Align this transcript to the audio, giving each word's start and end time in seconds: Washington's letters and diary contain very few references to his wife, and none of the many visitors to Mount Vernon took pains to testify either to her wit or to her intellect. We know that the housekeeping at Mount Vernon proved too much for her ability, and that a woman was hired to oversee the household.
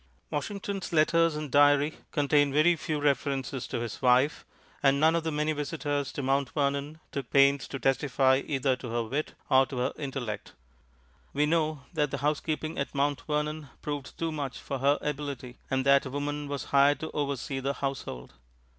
Washington's 0.31 0.91
letters 0.91 1.35
and 1.35 1.51
diary 1.51 1.99
contain 2.11 2.51
very 2.51 2.75
few 2.75 2.99
references 2.99 3.67
to 3.67 3.81
his 3.81 4.01
wife, 4.01 4.43
and 4.81 4.99
none 4.99 5.15
of 5.15 5.23
the 5.23 5.31
many 5.31 5.51
visitors 5.53 6.11
to 6.11 6.23
Mount 6.23 6.49
Vernon 6.53 6.99
took 7.11 7.29
pains 7.29 7.67
to 7.67 7.77
testify 7.77 8.41
either 8.47 8.75
to 8.75 8.89
her 8.89 9.03
wit 9.03 9.35
or 9.47 9.67
to 9.67 9.77
her 9.77 9.93
intellect. 9.99 10.53
We 11.33 11.45
know 11.45 11.83
that 11.93 12.09
the 12.09 12.17
housekeeping 12.17 12.79
at 12.79 12.95
Mount 12.95 13.21
Vernon 13.27 13.69
proved 13.83 14.17
too 14.17 14.31
much 14.31 14.57
for 14.57 14.79
her 14.79 14.97
ability, 15.01 15.59
and 15.69 15.85
that 15.85 16.07
a 16.07 16.09
woman 16.09 16.47
was 16.47 16.63
hired 16.73 16.99
to 17.01 17.11
oversee 17.11 17.59
the 17.59 17.73
household. 17.73 18.33